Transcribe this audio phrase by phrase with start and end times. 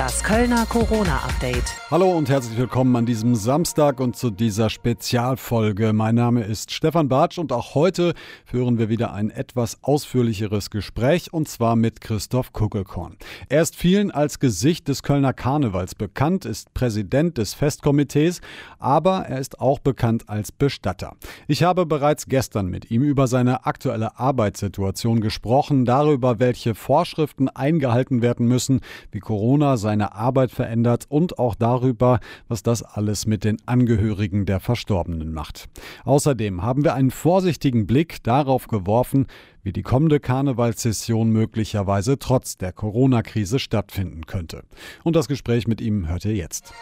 [0.00, 1.76] Das Kölner Corona-Update.
[1.90, 5.92] Hallo und herzlich willkommen an diesem Samstag und zu dieser Spezialfolge.
[5.92, 8.14] Mein Name ist Stefan Bartsch und auch heute
[8.46, 13.18] führen wir wieder ein etwas ausführlicheres Gespräch und zwar mit Christoph Kuckelkorn.
[13.50, 18.40] Er ist vielen als Gesicht des Kölner Karnevals bekannt, ist Präsident des Festkomitees,
[18.78, 21.14] aber er ist auch bekannt als Bestatter.
[21.46, 28.22] Ich habe bereits gestern mit ihm über seine aktuelle Arbeitssituation gesprochen, darüber, welche Vorschriften eingehalten
[28.22, 28.80] werden müssen,
[29.12, 34.46] wie Corona sein seine Arbeit verändert und auch darüber, was das alles mit den Angehörigen
[34.46, 35.68] der Verstorbenen macht.
[36.04, 39.26] Außerdem haben wir einen vorsichtigen Blick darauf geworfen,
[39.64, 44.62] wie die kommende Karnevalssession möglicherweise trotz der Corona-Krise stattfinden könnte.
[45.02, 46.72] Und das Gespräch mit ihm hört ihr jetzt.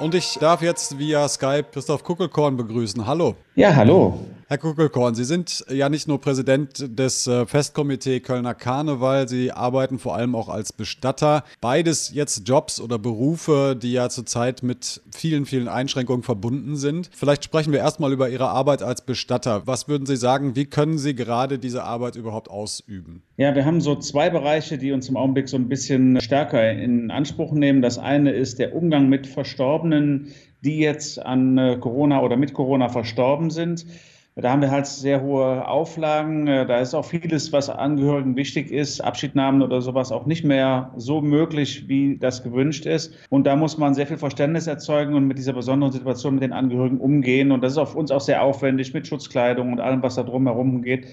[0.00, 3.06] Und ich darf jetzt via Skype Christoph Kuckelkorn begrüßen.
[3.06, 3.36] Hallo.
[3.54, 4.26] Ja, hallo.
[4.48, 9.98] Herr Kuckelkorn, Sie sind ja nicht nur Präsident des äh, Festkomitee Kölner Karneval, Sie arbeiten
[9.98, 11.42] vor allem auch als Bestatter.
[11.60, 17.10] Beides jetzt Jobs oder Berufe, die ja zurzeit mit vielen, vielen Einschränkungen verbunden sind.
[17.12, 19.62] Vielleicht sprechen wir erstmal über Ihre Arbeit als Bestatter.
[19.66, 23.24] Was würden Sie sagen, wie können Sie gerade diese Arbeit überhaupt ausüben?
[23.38, 27.10] Ja, wir haben so zwei Bereiche, die uns im Augenblick so ein bisschen stärker in
[27.10, 27.82] Anspruch nehmen.
[27.82, 30.28] Das eine ist der Umgang mit Verstorbenen,
[30.64, 33.86] die jetzt an äh, Corona oder mit Corona verstorben sind.
[34.38, 36.46] Da haben wir halt sehr hohe Auflagen.
[36.46, 40.92] Äh, da ist auch vieles, was Angehörigen wichtig ist, Abschiednahmen oder sowas auch nicht mehr
[40.98, 43.14] so möglich, wie das gewünscht ist.
[43.30, 46.52] Und da muss man sehr viel Verständnis erzeugen und mit dieser besonderen Situation mit den
[46.52, 47.50] Angehörigen umgehen.
[47.50, 50.82] Und das ist auf uns auch sehr aufwendig mit Schutzkleidung und allem, was da drumherum
[50.82, 51.06] geht.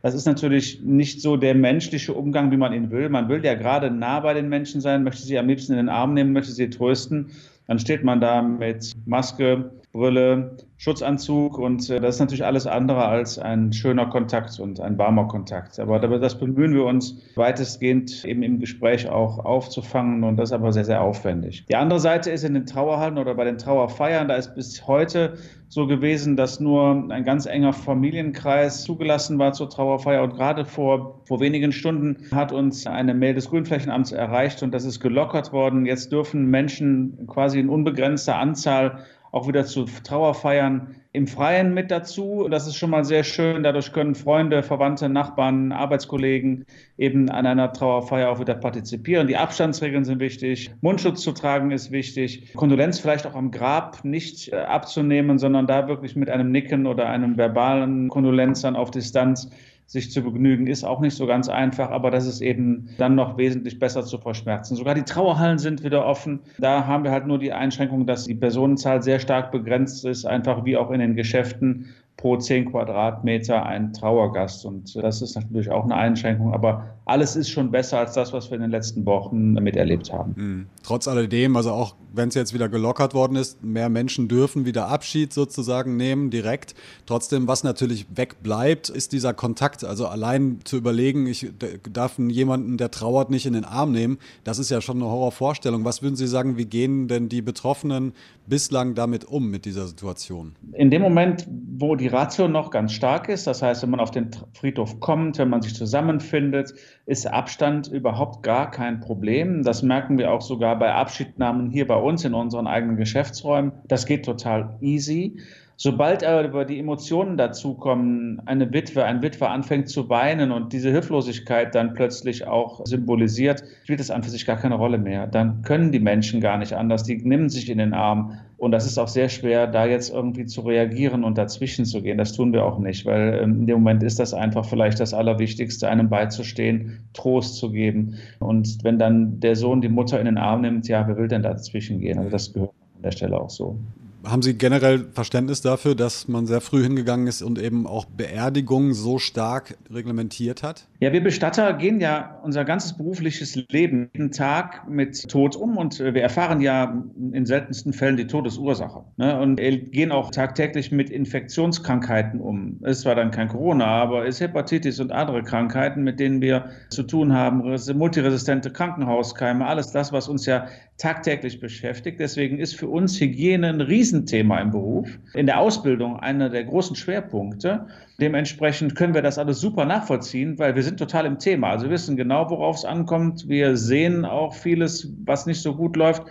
[0.00, 3.10] Das ist natürlich nicht so der menschliche Umgang, wie man ihn will.
[3.10, 5.88] Man will ja gerade nah bei den Menschen sein, möchte sie am liebsten in den
[5.90, 7.30] Arm nehmen, möchte sie trösten.
[7.66, 13.06] Dann steht man da mit Maske, Brille, Schutzanzug und äh, das ist natürlich alles andere
[13.06, 15.80] als ein schöner Kontakt und ein warmer Kontakt.
[15.80, 20.72] Aber das bemühen wir uns weitestgehend eben im Gespräch auch aufzufangen und das ist aber
[20.72, 21.66] sehr, sehr aufwendig.
[21.68, 25.34] Die andere Seite ist in den Trauerhallen oder bei den Trauerfeiern, da ist bis heute
[25.68, 31.20] so gewesen, dass nur ein ganz enger Familienkreis zugelassen war zur Trauerfeier und gerade vor,
[31.24, 35.84] vor wenigen Stunden hat uns eine Mail des Grünflächenamts erreicht und das ist gelockert worden.
[35.84, 42.46] Jetzt dürfen Menschen quasi in unbegrenzter Anzahl auch wieder zu Trauerfeiern im Freien mit dazu.
[42.50, 43.62] Das ist schon mal sehr schön.
[43.62, 46.64] Dadurch können Freunde, Verwandte, Nachbarn, Arbeitskollegen
[46.98, 49.26] eben an einer Trauerfeier auch wieder partizipieren.
[49.26, 50.70] Die Abstandsregeln sind wichtig.
[50.80, 52.52] Mundschutz zu tragen ist wichtig.
[52.54, 57.08] Kondolenz vielleicht auch am Grab nicht äh, abzunehmen, sondern da wirklich mit einem Nicken oder
[57.08, 59.50] einem verbalen Kondolenz dann auf Distanz
[59.90, 63.36] sich zu begnügen, ist auch nicht so ganz einfach, aber das ist eben dann noch
[63.38, 64.76] wesentlich besser zu verschmerzen.
[64.76, 66.38] Sogar die Trauerhallen sind wieder offen.
[66.58, 70.64] Da haben wir halt nur die Einschränkung, dass die Personenzahl sehr stark begrenzt ist, einfach
[70.64, 71.86] wie auch in den Geschäften
[72.20, 74.66] pro 10 Quadratmeter ein Trauergast.
[74.66, 78.50] Und das ist natürlich auch eine Einschränkung, aber alles ist schon besser als das, was
[78.50, 80.34] wir in den letzten Wochen miterlebt haben.
[80.36, 80.66] Mhm.
[80.82, 84.88] Trotz alledem, also auch wenn es jetzt wieder gelockert worden ist, mehr Menschen dürfen wieder
[84.88, 86.74] Abschied sozusagen nehmen, direkt.
[87.06, 89.84] Trotzdem, was natürlich wegbleibt, ist dieser Kontakt.
[89.84, 91.50] Also allein zu überlegen, ich
[91.92, 95.84] darf jemanden, der trauert, nicht in den Arm nehmen, das ist ja schon eine Horrorvorstellung.
[95.84, 98.12] Was würden Sie sagen, wie gehen denn die Betroffenen
[98.46, 100.56] bislang damit um, mit dieser Situation?
[100.72, 101.46] In dem Moment,
[101.78, 105.38] wo die Ratio noch ganz stark ist, das heißt, wenn man auf den Friedhof kommt,
[105.38, 106.74] wenn man sich zusammenfindet,
[107.06, 109.62] ist Abstand überhaupt gar kein Problem.
[109.62, 113.72] Das merken wir auch sogar bei Abschiednahmen hier bei uns in unseren eigenen Geschäftsräumen.
[113.86, 115.40] Das geht total easy.
[115.82, 121.74] Sobald aber die Emotionen dazukommen, eine Witwe, ein Witwer anfängt zu weinen und diese Hilflosigkeit
[121.74, 125.26] dann plötzlich auch symbolisiert, spielt es an für sich gar keine Rolle mehr.
[125.26, 128.38] Dann können die Menschen gar nicht anders, die nehmen sich in den Arm.
[128.58, 132.18] Und das ist auch sehr schwer, da jetzt irgendwie zu reagieren und dazwischen zu gehen.
[132.18, 135.14] Das tun wir auch nicht, weil ähm, in dem Moment ist das einfach vielleicht das
[135.14, 138.18] Allerwichtigste, einem beizustehen, Trost zu geben.
[138.38, 141.42] Und wenn dann der Sohn die Mutter in den Arm nimmt, ja, wer will denn
[141.42, 142.18] dazwischen gehen?
[142.18, 143.78] Also das gehört an der Stelle auch so.
[144.24, 148.94] Haben Sie generell Verständnis dafür, dass man sehr früh hingegangen ist und eben auch Beerdigungen
[148.94, 150.86] so stark reglementiert hat?
[151.00, 155.98] Ja, wir Bestatter gehen ja unser ganzes berufliches Leben jeden Tag mit Tod um und
[155.98, 157.02] wir erfahren ja
[157.32, 159.04] in seltensten Fällen die Todesursache.
[159.16, 159.40] Ne?
[159.40, 162.78] Und gehen auch tagtäglich mit Infektionskrankheiten um.
[162.82, 166.70] Es zwar dann kein Corona, aber es ist Hepatitis und andere Krankheiten, mit denen wir
[166.90, 167.62] zu tun haben,
[167.94, 170.66] multiresistente Krankenhauskeime, alles das, was uns ja
[170.98, 172.20] tagtäglich beschäftigt.
[172.20, 175.08] Deswegen ist für uns Hygiene ein Riesenthema im Beruf.
[175.34, 177.86] In der Ausbildung einer der großen Schwerpunkte.
[178.20, 181.70] Dementsprechend können wir das alles super nachvollziehen, weil wir sind total im Thema.
[181.70, 183.48] Also wir wissen genau, worauf es ankommt.
[183.48, 186.24] Wir sehen auch vieles, was nicht so gut läuft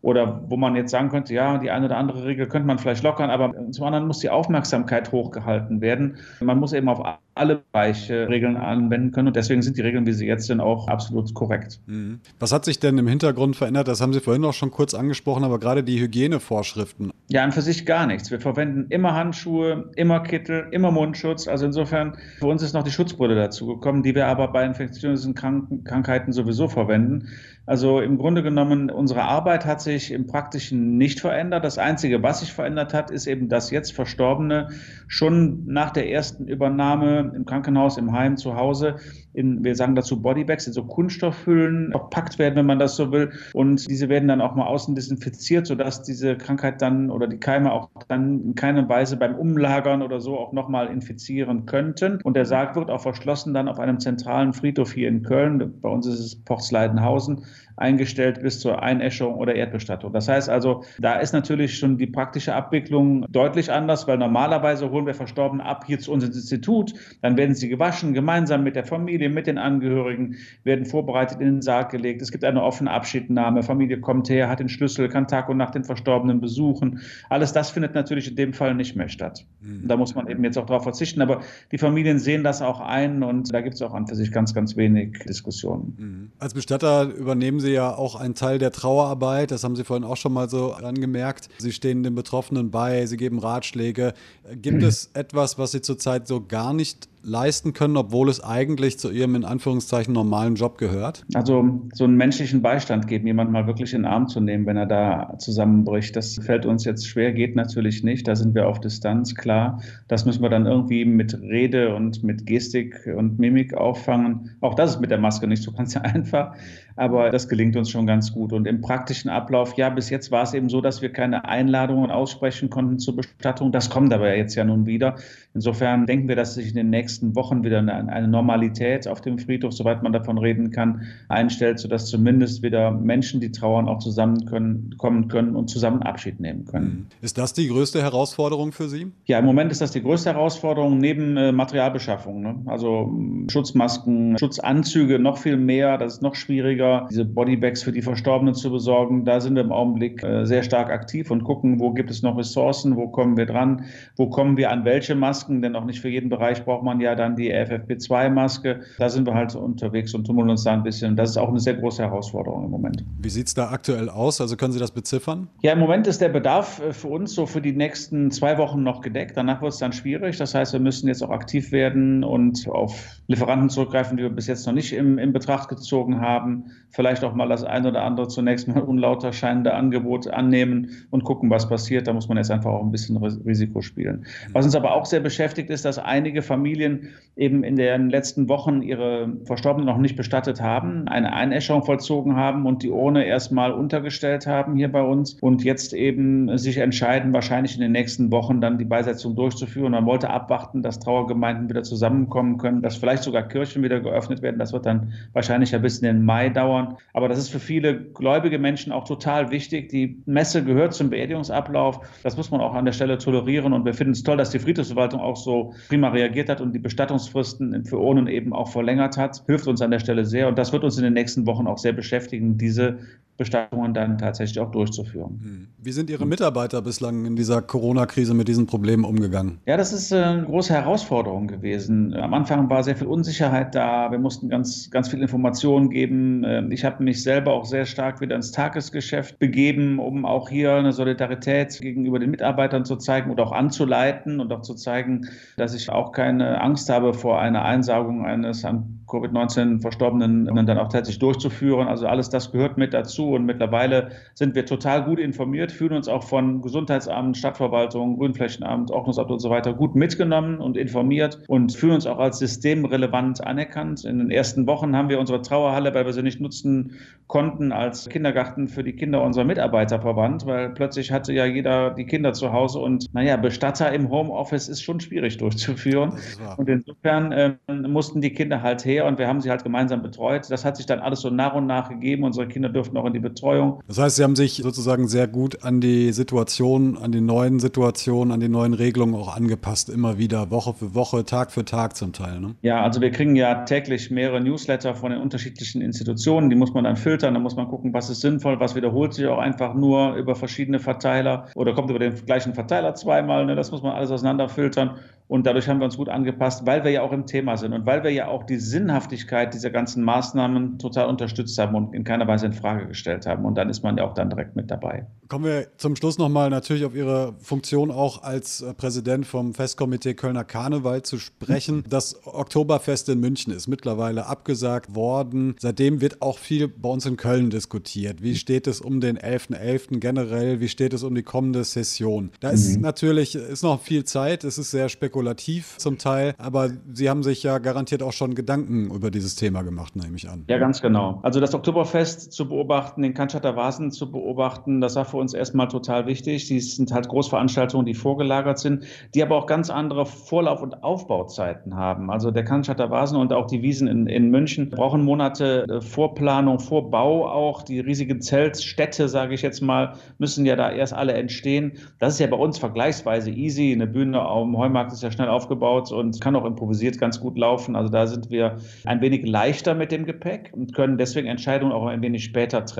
[0.00, 3.02] oder wo man jetzt sagen könnte, ja, die eine oder andere Regel könnte man vielleicht
[3.02, 6.16] lockern, aber zum anderen muss die Aufmerksamkeit hochgehalten werden.
[6.40, 9.28] Man muss eben auf alle Bereiche Regeln anwenden können.
[9.28, 11.80] Und deswegen sind die Regeln, wie sie jetzt sind, auch absolut korrekt.
[11.86, 12.20] Mhm.
[12.38, 13.88] Was hat sich denn im Hintergrund verändert?
[13.88, 17.12] Das haben Sie vorhin auch schon kurz angesprochen, aber gerade die Hygienevorschriften.
[17.28, 18.30] Ja, an für sich gar nichts.
[18.30, 21.48] Wir verwenden immer Handschuhe, immer Kittel, immer Mundschutz.
[21.48, 25.84] Also insofern, für uns ist noch die Schutzbrille dazugekommen, die wir aber bei infektiösen Krank
[25.84, 27.28] Krankheiten sowieso verwenden.
[27.68, 31.64] Also im Grunde genommen, unsere Arbeit hat sich im Praktischen nicht verändert.
[31.64, 34.68] Das Einzige, was sich verändert hat, ist eben, dass jetzt Verstorbene
[35.06, 38.96] schon nach der ersten Übernahme im Krankenhaus, im Heim, zu Hause,
[39.32, 43.32] in, wir sagen dazu Bodybags, in so Kunststoffhüllen verpackt werden, wenn man das so will.
[43.52, 47.72] Und diese werden dann auch mal außen desinfiziert, sodass diese Krankheit dann oder die Keime
[47.72, 52.20] auch dann in keiner Weise beim Umlagern oder so auch nochmal infizieren könnten.
[52.22, 55.80] Und der Sarg wird auch verschlossen dann auf einem zentralen Friedhof hier in Köln.
[55.80, 57.44] Bei uns ist es Portsleidenhausen
[57.78, 60.12] eingestellt bis zur Einäschung oder Erdbestattung.
[60.12, 65.06] Das heißt also, da ist natürlich schon die praktische Abwicklung deutlich anders, weil normalerweise holen
[65.06, 69.28] wir Verstorbene ab hier zu unserem Institut, dann werden sie gewaschen, gemeinsam mit der Familie,
[69.28, 72.22] mit den Angehörigen, werden vorbereitet in den Sarg gelegt.
[72.22, 75.74] Es gibt eine offene Abschiednahme, Familie kommt her, hat den Schlüssel, kann Tag und Nacht
[75.74, 77.00] den Verstorbenen besuchen.
[77.28, 79.46] Alles das findet natürlich in dem Fall nicht mehr statt.
[79.60, 79.88] Mhm.
[79.88, 81.40] Da muss man eben jetzt auch darauf verzichten, aber
[81.72, 84.54] die Familien sehen das auch ein und da gibt es auch an für sich ganz,
[84.54, 85.96] ganz wenig Diskussionen.
[85.98, 86.32] Mhm.
[86.38, 89.50] Als Bestatter übernehmen Sie Sie ja auch einen Teil der Trauerarbeit.
[89.50, 91.48] Das haben Sie vorhin auch schon mal so angemerkt.
[91.58, 94.14] Sie stehen den Betroffenen bei, Sie geben Ratschläge.
[94.54, 99.10] Gibt es etwas, was Sie zurzeit so gar nicht leisten können, obwohl es eigentlich zu
[99.10, 101.24] ihrem in Anführungszeichen normalen Job gehört?
[101.34, 104.76] Also so einen menschlichen Beistand geben, jemanden mal wirklich in den Arm zu nehmen, wenn
[104.76, 108.26] er da zusammenbricht, das fällt uns jetzt schwer, geht natürlich nicht.
[108.28, 109.80] Da sind wir auf Distanz, klar.
[110.06, 114.56] Das müssen wir dann irgendwie mit Rede und mit Gestik und Mimik auffangen.
[114.60, 116.54] Auch das ist mit der Maske nicht so ganz einfach,
[116.96, 118.52] aber das gelingt uns schon ganz gut.
[118.52, 122.10] Und im praktischen Ablauf, ja, bis jetzt war es eben so, dass wir keine Einladungen
[122.10, 123.72] aussprechen konnten zur Bestattung.
[123.72, 125.16] Das kommt aber jetzt ja nun wieder.
[125.54, 129.22] Insofern denken wir, dass sich in den nächsten nächsten Wochen wieder eine, eine Normalität auf
[129.22, 133.98] dem Friedhof, soweit man davon reden kann, einstellt, sodass zumindest wieder Menschen, die trauern, auch
[133.98, 136.86] zusammenkommen können und zusammen Abschied nehmen können.
[136.86, 137.06] Mhm.
[137.22, 139.06] Ist das die größte Herausforderung für Sie?
[139.24, 142.42] Ja, im Moment ist das die größte Herausforderung neben äh, Materialbeschaffung.
[142.42, 142.56] Ne?
[142.66, 143.10] Also
[143.50, 147.06] Schutzmasken, Schutzanzüge noch viel mehr, das ist noch schwieriger.
[147.10, 150.90] Diese Bodybags für die Verstorbenen zu besorgen, da sind wir im Augenblick äh, sehr stark
[150.90, 154.70] aktiv und gucken, wo gibt es noch Ressourcen, wo kommen wir dran, wo kommen wir
[154.70, 158.80] an welche Masken, denn auch nicht für jeden Bereich braucht man ja dann die FFP2-Maske.
[158.98, 161.16] Da sind wir halt unterwegs und tummeln uns da ein bisschen.
[161.16, 163.04] Das ist auch eine sehr große Herausforderung im Moment.
[163.20, 164.40] Wie sieht es da aktuell aus?
[164.40, 165.48] Also können Sie das beziffern?
[165.62, 168.82] Ja, im Moment ist der Bedarf äh, für uns so für die nächsten zwei Wochen
[168.82, 169.36] noch gedeckt.
[169.36, 170.36] Danach wird es dann schwierig.
[170.38, 174.46] Das heißt, wir müssen jetzt auch aktiv werden und auf Lieferanten zurückgreifen, die wir bis
[174.46, 176.64] jetzt noch nicht im, in Betracht gezogen haben.
[176.90, 181.50] Vielleicht auch mal das ein oder andere zunächst mal unlauter scheinende Angebot annehmen und gucken,
[181.50, 182.06] was passiert.
[182.06, 184.24] Da muss man jetzt einfach auch ein bisschen Risiko spielen.
[184.52, 188.48] Was uns aber auch sehr beschäftigt, ist, dass einige Familien Familien eben in den letzten
[188.48, 193.70] Wochen ihre Verstorbenen noch nicht bestattet haben, eine Einäscherung vollzogen haben und die Urne erstmal
[193.70, 198.60] untergestellt haben hier bei uns und jetzt eben sich entscheiden, wahrscheinlich in den nächsten Wochen
[198.60, 199.92] dann die Beisetzung durchzuführen.
[199.92, 204.58] Man wollte abwarten, dass Trauergemeinden wieder zusammenkommen können, dass vielleicht sogar Kirchen wieder geöffnet werden.
[204.58, 206.96] Das wird dann wahrscheinlich ein bisschen in Mai dauern.
[207.12, 209.90] Aber das ist für viele gläubige Menschen auch total wichtig.
[209.90, 212.00] Die Messe gehört zum Beerdigungsablauf.
[212.24, 213.72] Das muss man auch an der Stelle tolerieren.
[213.72, 216.82] Und wir finden es toll, dass die Friedhofsverwaltung auch so prima reagiert hat und die
[216.82, 220.46] Bestattungsfristen für Urnen eben auch verlängert hat, hilft uns an der Stelle sehr.
[220.48, 222.98] Und das wird uns in den nächsten Wochen auch sehr beschäftigen, diese
[223.38, 225.40] Bestattungen dann tatsächlich auch durchzuführen.
[225.42, 225.68] Hm.
[225.80, 229.60] Wie sind Ihre Mitarbeiter bislang in dieser Corona-Krise mit diesen Problemen umgegangen?
[229.64, 232.12] Ja, das ist äh, eine große Herausforderung gewesen.
[232.14, 234.10] Am Anfang war sehr viel Unsicherheit da.
[234.10, 236.42] Wir mussten ganz, ganz viel Informationen geben.
[236.44, 240.74] Ähm, ich habe mich selber auch sehr stark wieder ins Tagesgeschäft begeben, um auch hier
[240.74, 245.74] eine Solidarität gegenüber den Mitarbeitern zu zeigen und auch anzuleiten und auch zu zeigen, dass
[245.74, 251.18] ich auch keine Angst habe vor einer Einsagung eines an Covid-19 Verstorbenen dann auch tatsächlich
[251.18, 251.88] durchzuführen.
[251.88, 256.08] Also alles das gehört mit dazu und mittlerweile sind wir total gut informiert, fühlen uns
[256.08, 261.94] auch von Gesundheitsamt, Stadtverwaltung, Grünflächenamt, Ordnungsamt und so weiter gut mitgenommen und informiert und fühlen
[261.94, 264.04] uns auch als systemrelevant anerkannt.
[264.04, 268.08] In den ersten Wochen haben wir unsere Trauerhalle, weil wir sie nicht nutzen konnten, als
[268.08, 272.52] Kindergarten für die Kinder unserer Mitarbeiter verwandt, weil plötzlich hatte ja jeder die Kinder zu
[272.52, 276.12] Hause und naja, Bestatter im Homeoffice ist schon schwierig durchzuführen.
[276.56, 280.50] Und insofern äh, mussten die Kinder halt her und wir haben sie halt gemeinsam betreut.
[280.50, 282.24] Das hat sich dann alles so nach und nach gegeben.
[282.24, 283.82] Unsere Kinder durften auch in die Betreuung.
[283.86, 288.32] Das heißt, Sie haben sich sozusagen sehr gut an die Situation, an die neuen Situationen,
[288.32, 292.12] an die neuen Regelungen auch angepasst, immer wieder, Woche für Woche, Tag für Tag zum
[292.12, 292.40] Teil.
[292.40, 292.54] Ne?
[292.62, 296.84] Ja, also wir kriegen ja täglich mehrere Newsletter von den unterschiedlichen Institutionen, die muss man
[296.84, 300.14] dann filtern, da muss man gucken, was ist sinnvoll, was wiederholt sich auch einfach nur
[300.14, 303.54] über verschiedene Verteiler oder kommt über den gleichen Verteiler zweimal, ne?
[303.54, 304.98] das muss man alles auseinanderfiltern
[305.28, 307.84] und dadurch haben wir uns gut angepasst, weil wir ja auch im Thema sind und
[307.84, 312.26] weil wir ja auch die Sinnhaftigkeit dieser ganzen Maßnahmen total unterstützt haben und in keiner
[312.26, 313.44] Weise in Frage gestellt haben.
[313.44, 315.06] Und dann ist man ja auch dann direkt mit dabei.
[315.28, 320.14] Kommen wir zum Schluss nochmal natürlich auf Ihre Funktion auch als äh, Präsident vom Festkomitee
[320.14, 321.84] Kölner Karneval zu sprechen.
[321.98, 325.56] Das Oktoberfest in München ist mittlerweile abgesagt worden.
[325.58, 328.22] Seitdem wird auch viel bei uns in Köln diskutiert.
[328.22, 329.58] Wie steht es um den 11.11.
[329.58, 330.00] .11.
[330.00, 330.60] generell?
[330.60, 332.30] Wie steht es um die kommende Session?
[332.40, 332.82] Da ist mhm.
[332.82, 334.44] natürlich ist noch viel Zeit.
[334.44, 338.90] Es ist sehr spekulativ zum Teil, aber Sie haben sich ja garantiert auch schon Gedanken
[338.90, 340.44] über dieses Thema gemacht, nehme ich an.
[340.48, 341.20] Ja, ganz genau.
[341.22, 345.68] Also das Oktoberfest zu beobachten, den Cannstatter Vasen zu beobachten, das war für uns erstmal
[345.68, 346.46] total wichtig.
[346.48, 351.76] Die sind halt Großveranstaltungen, die vorgelagert sind, die aber auch ganz andere Vorlauf- und Aufbauzeiten
[351.76, 352.10] haben.
[352.10, 356.58] Also der Cannstatter Vasen und auch die Wiesen in, in München brauchen Monate äh, Vorplanung,
[356.58, 357.62] Vorbau auch.
[357.62, 361.72] Die riesigen Zeltstädte, sage ich jetzt mal, müssen ja da erst alle entstehen.
[361.98, 363.72] Das ist ja bei uns vergleichsweise easy.
[363.72, 367.76] Eine Bühne am Heumarkt ist ja schnell aufgebaut und kann auch improvisiert ganz gut laufen.
[367.76, 371.86] Also da sind wir ein wenig leichter mit dem Gepäck und können deswegen Entscheidungen auch
[371.86, 372.77] ein wenig später treffen.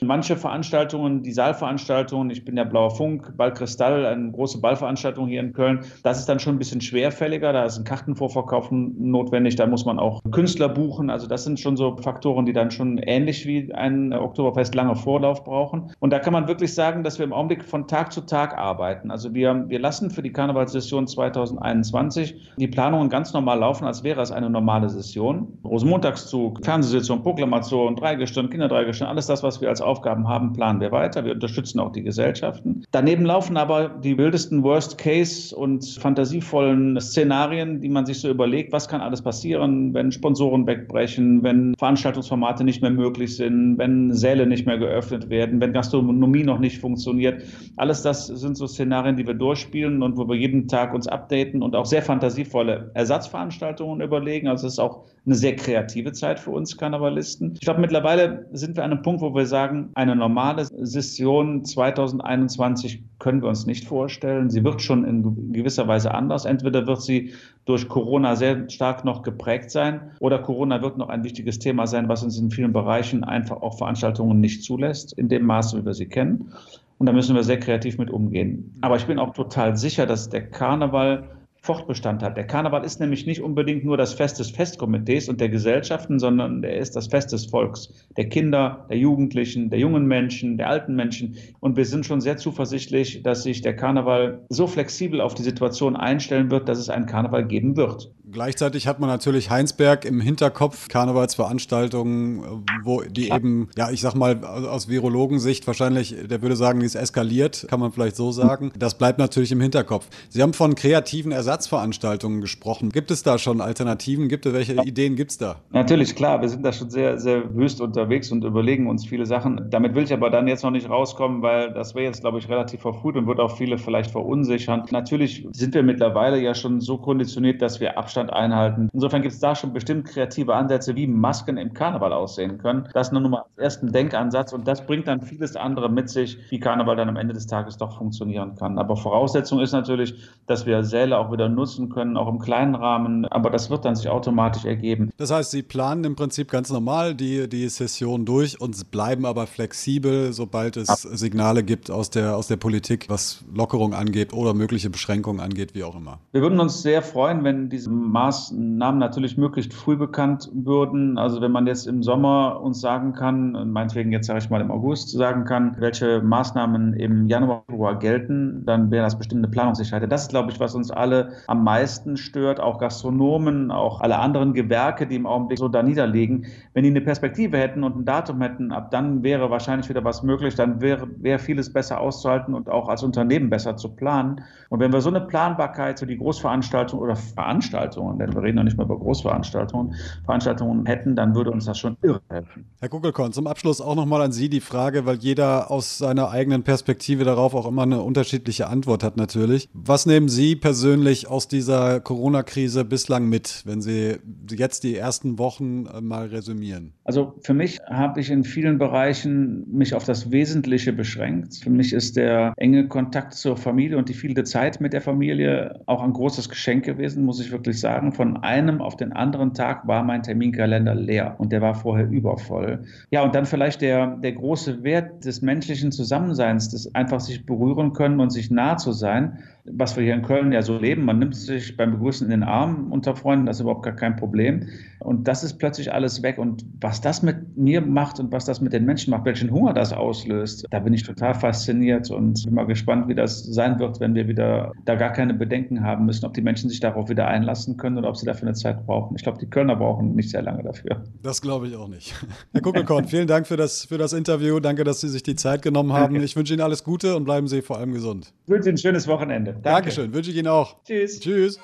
[0.00, 5.52] Manche Veranstaltungen, die Saalveranstaltungen, ich bin ja Blauer Funk, Ballkristall, eine große Ballveranstaltung hier in
[5.52, 7.52] Köln, das ist dann schon ein bisschen schwerfälliger.
[7.52, 11.10] Da ist ein Kartenvorverkauf notwendig, da muss man auch Künstler buchen.
[11.10, 15.44] Also das sind schon so Faktoren, die dann schon ähnlich wie ein Oktoberfest lange Vorlauf
[15.44, 15.92] brauchen.
[16.00, 19.10] Und da kann man wirklich sagen, dass wir im Augenblick von Tag zu Tag arbeiten.
[19.10, 24.02] Also wir, wir lassen für die Karnevalssession 2000 2021 die Planungen ganz normal laufen, als
[24.02, 25.58] wäre es eine normale Session.
[25.64, 31.24] Rosenmontagszug, Fernsehsitzung, Proklamation, Dreigestirn, Kinderdreigestirn, alles das, was wir als Aufgaben haben, planen wir weiter.
[31.24, 32.84] Wir unterstützen auch die Gesellschaften.
[32.90, 38.88] Daneben laufen aber die wildesten Worst-Case und fantasievollen Szenarien, die man sich so überlegt, was
[38.88, 44.66] kann alles passieren, wenn Sponsoren wegbrechen, wenn Veranstaltungsformate nicht mehr möglich sind, wenn Säle nicht
[44.66, 47.42] mehr geöffnet werden, wenn Gastronomie noch nicht funktioniert.
[47.76, 51.30] Alles das sind so Szenarien, die wir durchspielen und wo wir jeden Tag uns updaten
[51.30, 54.48] updaten und auch sehr fantasievolle Ersatzveranstaltungen überlegen.
[54.48, 57.54] Also es ist auch eine sehr kreative Zeit für uns Karnevalisten.
[57.54, 63.02] Ich glaube, mittlerweile sind wir an einem Punkt, wo wir sagen, eine normale Session 2021
[63.18, 64.50] können wir uns nicht vorstellen.
[64.50, 66.44] Sie wird schon in gewisser Weise anders.
[66.44, 67.32] Entweder wird sie
[67.64, 72.08] durch Corona sehr stark noch geprägt sein oder Corona wird noch ein wichtiges Thema sein,
[72.08, 75.94] was uns in vielen Bereichen einfach auch Veranstaltungen nicht zulässt, in dem Maße, wie wir
[75.94, 76.52] sie kennen.
[76.98, 78.76] Und da müssen wir sehr kreativ mit umgehen.
[78.82, 81.24] Aber ich bin auch total sicher, dass der Karneval
[81.62, 82.38] Fortbestand hat.
[82.38, 86.64] Der Karneval ist nämlich nicht unbedingt nur das Fest des Festkomitees und der Gesellschaften, sondern
[86.64, 90.96] er ist das Fest des Volks, der Kinder, der Jugendlichen, der jungen Menschen, der alten
[90.96, 91.36] Menschen.
[91.60, 95.96] Und wir sind schon sehr zuversichtlich, dass sich der Karneval so flexibel auf die Situation
[95.96, 98.10] einstellen wird, dass es einen Karneval geben wird.
[98.32, 104.44] Gleichzeitig hat man natürlich Heinsberg im Hinterkopf, Karnevalsveranstaltungen, wo die eben, ja, ich sag mal,
[104.44, 108.70] aus Virologensicht wahrscheinlich, der würde sagen, die ist eskaliert, kann man vielleicht so sagen.
[108.78, 110.06] Das bleibt natürlich im Hinterkopf.
[110.28, 112.90] Sie haben von kreativen Ersatzveranstaltungen gesprochen.
[112.90, 114.28] Gibt es da schon Alternativen?
[114.28, 115.56] Gibt es welche Ideen gibt es da?
[115.70, 116.40] Natürlich, klar.
[116.40, 119.68] Wir sind da schon sehr, sehr wüst unterwegs und überlegen uns viele Sachen.
[119.68, 122.48] Damit will ich aber dann jetzt noch nicht rauskommen, weil das wäre jetzt, glaube ich,
[122.48, 124.84] relativ verfrüht und wird auch viele vielleicht verunsichern.
[124.92, 128.88] Natürlich sind wir mittlerweile ja schon so konditioniert, dass wir Abstand einhalten.
[128.92, 132.88] Insofern gibt es da schon bestimmt kreative Ansätze, wie Masken im Karneval aussehen können.
[132.94, 136.38] Das ist nur mal als ersten Denkansatz und das bringt dann vieles andere mit sich,
[136.50, 138.78] wie Karneval dann am Ende des Tages doch funktionieren kann.
[138.78, 140.14] Aber Voraussetzung ist natürlich,
[140.46, 143.26] dass wir Säle auch wieder nutzen können, auch im kleinen Rahmen.
[143.26, 145.10] Aber das wird dann sich automatisch ergeben.
[145.16, 149.46] Das heißt, Sie planen im Prinzip ganz normal die, die Session durch und bleiben aber
[149.46, 154.90] flexibel, sobald es Signale gibt aus der, aus der Politik, was Lockerung angeht oder mögliche
[154.90, 156.18] Beschränkungen angeht, wie auch immer.
[156.32, 161.18] Wir würden uns sehr freuen, wenn diese Maßnahmen natürlich möglichst früh bekannt würden.
[161.18, 164.70] Also wenn man jetzt im Sommer uns sagen kann, meinetwegen jetzt sage ich mal im
[164.70, 170.10] August sagen kann, welche Maßnahmen im Januar, Februar gelten, dann wäre das bestimmt eine Planungssicherheit.
[170.10, 174.54] Das ist, glaube ich, was uns alle am meisten stört, auch Gastronomen, auch alle anderen
[174.54, 176.46] Gewerke, die im Augenblick so da niederlegen.
[176.74, 180.22] Wenn die eine Perspektive hätten und ein Datum hätten, ab dann wäre wahrscheinlich wieder was
[180.22, 184.42] möglich, dann wäre, wäre vieles besser auszuhalten und auch als Unternehmen besser zu planen.
[184.68, 188.56] Und wenn wir so eine Planbarkeit für die Großveranstaltung oder Veranstaltung Veranstaltungen, denn wir reden
[188.56, 189.94] noch nicht mal über Großveranstaltungen,
[190.24, 192.66] Veranstaltungen hätten, dann würde uns das schon irre helfen.
[192.80, 196.62] Herr Kuckelkorn, zum Abschluss auch nochmal an Sie die Frage, weil jeder aus seiner eigenen
[196.62, 199.68] Perspektive darauf auch immer eine unterschiedliche Antwort hat natürlich.
[199.72, 204.16] Was nehmen Sie persönlich sich aus dieser Corona-Krise bislang mit, wenn Sie
[204.50, 206.92] jetzt die ersten Wochen äh, mal resümieren?
[207.04, 211.56] Also für mich habe ich in vielen Bereichen mich auf das Wesentliche beschränkt.
[211.56, 215.80] Für mich ist der enge Kontakt zur Familie und die viele Zeit mit der Familie
[215.86, 218.12] auch ein großes Geschenk gewesen, muss ich wirklich sagen.
[218.12, 222.84] Von einem auf den anderen Tag war mein Terminkalender leer und der war vorher übervoll.
[223.10, 227.92] Ja, und dann vielleicht der, der große Wert des menschlichen Zusammenseins, des einfach sich berühren
[227.92, 231.08] können und sich nah zu sein was wir hier in Köln ja so leben.
[231.10, 234.14] Man nimmt sich beim Begrüßen in den Arm unter Freunden, das ist überhaupt gar kein
[234.14, 234.68] Problem.
[235.00, 236.38] Und das ist plötzlich alles weg.
[236.38, 239.74] Und was das mit mir macht und was das mit den Menschen macht, welchen Hunger
[239.74, 243.98] das auslöst, da bin ich total fasziniert und bin mal gespannt, wie das sein wird,
[243.98, 247.26] wenn wir wieder da gar keine Bedenken haben müssen, ob die Menschen sich darauf wieder
[247.26, 249.16] einlassen können oder ob sie dafür eine Zeit brauchen.
[249.16, 251.02] Ich glaube, die Kölner brauchen nicht sehr lange dafür.
[251.24, 252.14] Das glaube ich auch nicht.
[252.52, 254.60] Herr Kuckelkorn, vielen Dank für das, für das Interview.
[254.60, 256.14] Danke, dass Sie sich die Zeit genommen haben.
[256.22, 258.32] Ich wünsche Ihnen alles Gute und bleiben Sie vor allem gesund.
[258.44, 259.54] Ich wünsche Ihnen ein schönes Wochenende.
[259.54, 259.62] Danke.
[259.62, 260.76] Dankeschön, wünsche ich Ihnen auch.
[261.00, 261.20] Tschüss.
[261.20, 261.60] Tschüss.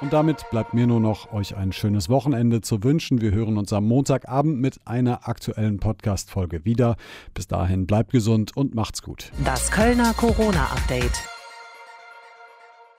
[0.00, 3.20] Und damit bleibt mir nur noch, euch ein schönes Wochenende zu wünschen.
[3.20, 6.96] Wir hören uns am Montagabend mit einer aktuellen Podcast-Folge wieder.
[7.34, 9.32] Bis dahin bleibt gesund und macht's gut.
[9.44, 11.37] Das Kölner Corona-Update.